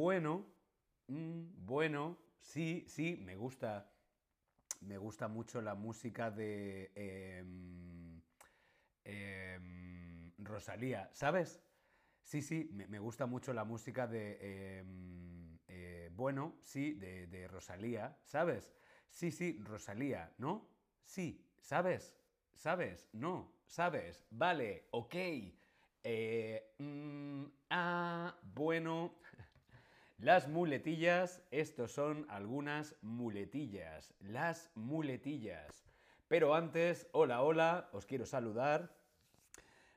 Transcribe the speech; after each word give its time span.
bueno, 0.00 0.46
mm, 1.08 1.66
bueno, 1.66 2.16
sí, 2.40 2.86
sí, 2.88 3.18
me 3.22 3.36
gusta. 3.36 3.92
Me 4.80 4.96
gusta 4.96 5.28
mucho 5.28 5.60
la 5.60 5.74
música 5.74 6.30
de 6.30 6.90
em, 6.94 8.22
em, 9.04 10.32
Rosalía, 10.38 11.10
¿sabes? 11.12 11.60
Sí, 12.22 12.40
sí, 12.40 12.70
me, 12.72 12.98
gusta 12.98 13.26
mucho 13.26 13.52
la 13.52 13.64
música 13.64 14.06
de... 14.06 14.78
em, 14.78 15.58
eh, 15.68 16.08
bueno, 16.14 16.56
sí, 16.62 16.94
de, 16.94 17.26
de 17.26 17.46
Rosalía, 17.46 18.16
¿sabes? 18.24 18.72
Sí, 19.10 19.30
sí, 19.30 19.58
Rosalía, 19.62 20.32
¿no? 20.38 20.66
Sí, 21.04 21.46
¿sabes? 21.60 22.16
¿Sabes? 22.54 23.10
No, 23.12 23.52
¿sabes? 23.66 24.24
Vale, 24.30 24.86
ok. 24.92 25.14
Eh, 26.02 26.74
mm, 26.78 27.44
ah, 27.68 28.34
bueno. 28.54 29.19
Las 30.22 30.48
muletillas, 30.48 31.40
estos 31.50 31.92
son 31.92 32.26
algunas 32.28 32.94
muletillas. 33.00 34.12
Las 34.20 34.70
muletillas. 34.74 35.86
Pero 36.28 36.54
antes, 36.54 37.08
hola, 37.12 37.42
hola, 37.42 37.88
os 37.92 38.04
quiero 38.04 38.26
saludar. 38.26 38.94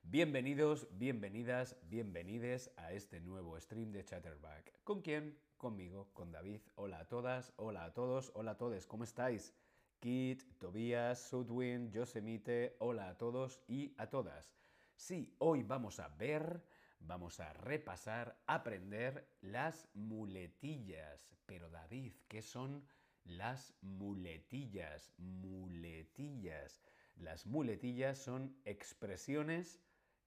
Bienvenidos, 0.02 0.88
bienvenidas, 0.92 1.76
bienvenides 1.90 2.72
a 2.78 2.94
este 2.94 3.20
nuevo 3.20 3.60
stream 3.60 3.92
de 3.92 4.06
Chatterback. 4.06 4.72
¿Con 4.86 5.02
quién? 5.02 5.38
Conmigo, 5.58 6.08
con 6.14 6.32
David. 6.32 6.62
Hola 6.76 7.00
a 7.00 7.06
todas, 7.10 7.52
hola 7.58 7.84
a 7.84 7.94
todos, 7.94 8.32
hola 8.34 8.52
a 8.52 8.58
todos, 8.58 8.88
¿cómo 8.88 9.04
estáis? 9.04 9.54
Kit, 10.00 10.42
Tobías, 10.58 11.20
Sudwin, 11.20 11.92
Yosemite, 11.92 12.78
hola 12.80 13.10
a 13.10 13.18
todos 13.18 13.60
y 13.68 13.94
a 13.98 14.08
todas. 14.10 14.56
Sí, 14.96 15.36
hoy 15.40 15.64
vamos 15.64 16.00
a 16.00 16.08
ver, 16.08 16.62
vamos 17.06 17.40
a 17.40 17.54
repasar, 17.54 18.38
aprender 18.48 19.28
las 19.42 19.88
muletillas. 19.94 21.30
Pero 21.46 21.70
David, 21.70 22.14
¿qué 22.28 22.42
son 22.42 22.86
las 23.24 23.74
muletillas? 23.82 25.12
Muletillas. 25.18 26.82
Las 27.16 27.46
muletillas 27.46 28.18
son 28.18 28.58
expresiones 28.66 29.82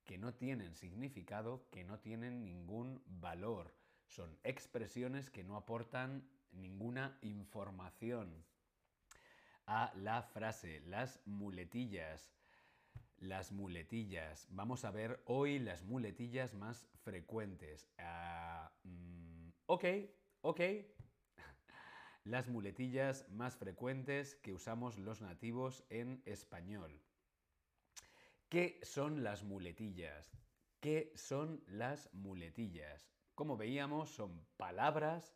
que 0.05 0.19
no 0.19 0.35
tienen 0.35 0.75
significado, 0.75 1.69
que 1.71 1.85
no 1.85 1.99
tienen 1.99 2.45
ningún 2.45 3.03
valor. 3.07 3.75
Son 4.07 4.39
expresiones 4.45 5.31
que 5.31 5.43
no 5.43 5.57
aportan 5.57 6.29
ninguna 6.53 7.19
información 7.23 8.45
a 9.67 9.93
la 9.97 10.23
frase. 10.23 10.81
Las 10.87 11.21
muletillas. 11.27 12.33
Las 13.19 13.51
muletillas. 13.51 14.47
Vamos 14.51 14.85
a 14.85 14.91
ver 14.91 15.23
hoy 15.25 15.59
las 15.59 15.85
muletillas 15.85 16.55
más 16.55 16.87
frecuentes. 17.03 17.89
Mm, 18.85 19.49
ok, 19.67 19.85
ok. 20.43 20.61
Las 22.25 22.49
muletillas 22.49 23.29
más 23.31 23.57
frecuentes 23.57 24.35
que 24.37 24.53
usamos 24.53 24.99
los 24.99 25.23
nativos 25.23 25.85
en 25.89 26.23
español. 26.27 27.01
¿Qué 28.49 28.81
son 28.83 29.23
las 29.23 29.45
muletillas? 29.45 30.31
¿Qué 30.81 31.13
son 31.15 31.63
las 31.67 32.13
muletillas? 32.13 33.09
Como 33.35 33.57
veíamos, 33.57 34.11
son 34.11 34.47
palabras 34.57 35.35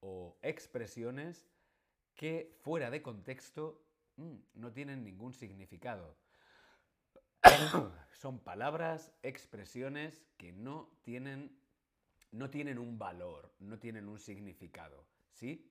o 0.00 0.38
expresiones 0.42 1.46
que 2.14 2.56
fuera 2.60 2.90
de 2.90 3.02
contexto 3.02 3.86
mm, 4.16 4.36
no 4.54 4.72
tienen 4.72 5.04
ningún 5.04 5.32
significado. 5.32 6.16
son 8.12 8.38
palabras, 8.38 9.12
expresiones 9.22 10.22
que 10.36 10.52
no 10.52 10.90
tienen, 11.02 11.56
no 12.32 12.50
tienen 12.50 12.78
un 12.78 12.98
valor, 12.98 13.52
no 13.60 13.78
tienen 13.78 14.08
un 14.08 14.18
significado. 14.18 15.06
¿Sí? 15.32 15.70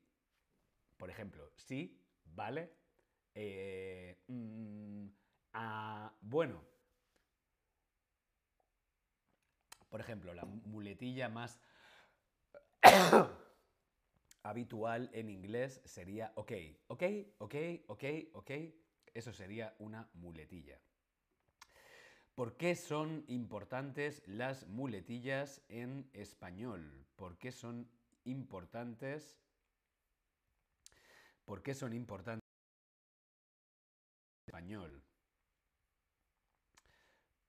Por 0.98 1.10
ejemplo, 1.10 1.52
sí, 1.56 2.02
vale, 2.26 2.74
eh, 3.36 4.18
mm, 4.28 5.08
ah, 5.54 6.14
bueno. 6.22 6.64
Por 9.90 10.02
ejemplo, 10.02 10.34
la 10.34 10.46
muletilla 10.46 11.30
más 11.30 11.60
habitual 14.44 15.10
en 15.14 15.30
inglés 15.30 15.82
sería 15.86 16.32
ok, 16.36 16.52
ok, 16.88 17.04
ok, 17.40 17.56
ok, 17.88 18.04
ok. 18.34 18.52
Eso 19.14 19.34
sería 19.34 19.76
una 19.80 20.10
muletilla. 20.14 20.80
¿Por 22.40 22.56
qué 22.56 22.74
son 22.74 23.26
importantes 23.28 24.26
las 24.26 24.66
muletillas 24.66 25.62
en 25.68 26.10
español? 26.14 27.06
¿Por 27.18 27.38
qué 27.38 27.52
son 27.52 27.92
importantes? 28.24 29.38
¿Por 31.44 31.62
qué 31.62 31.74
son 31.74 31.92
importantes 31.92 32.48
en 34.46 34.54
español? 34.54 35.04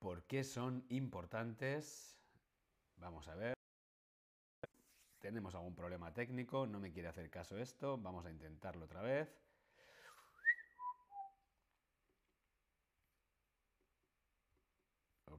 ¿Por 0.00 0.24
qué 0.24 0.42
son 0.42 0.84
importantes? 0.88 2.18
Vamos 2.96 3.28
a 3.28 3.36
ver. 3.36 3.54
Tenemos 5.20 5.54
algún 5.54 5.76
problema 5.76 6.12
técnico, 6.12 6.66
no 6.66 6.80
me 6.80 6.90
quiere 6.90 7.06
hacer 7.06 7.30
caso 7.30 7.56
esto, 7.58 7.96
vamos 7.96 8.26
a 8.26 8.30
intentarlo 8.32 8.86
otra 8.86 9.02
vez. 9.02 9.40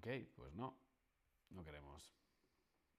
Ok, 0.02 0.08
pues 0.36 0.56
no, 0.56 0.76
no 1.52 1.64
queremos. 1.64 2.12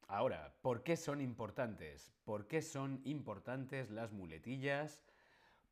Ahora, 0.07 0.55
¿por 0.63 0.85
qué 0.85 0.97
son 0.97 1.21
importantes? 1.21 2.15
¿Por 2.23 2.47
qué 2.47 2.63
son 2.63 3.01
importantes 3.05 3.91
las 3.91 4.13
muletillas 4.13 5.03